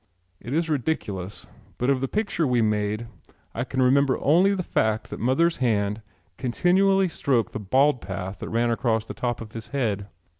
It 0.39 0.51
is 0.55 0.67
ridiculous, 0.67 1.45
but 1.77 1.91
of 1.91 2.01
the 2.01 2.07
picture 2.07 2.47
we 2.47 2.59
made 2.63 3.05
I 3.53 3.63
can 3.63 3.83
remember 3.83 4.17
only 4.19 4.55
the 4.55 4.63
fact 4.63 5.11
that 5.11 5.19
mother's 5.19 5.57
hand 5.57 6.01
continually 6.39 7.07
stroked 7.07 7.53
the 7.53 7.59
bald 7.59 8.01
path 8.01 8.39
that 8.39 8.49
ran 8.49 8.71
across 8.71 9.05
the 9.05 9.13
top 9.13 9.41
of 9.41 9.51
his 9.51 9.67
head. 9.67 10.07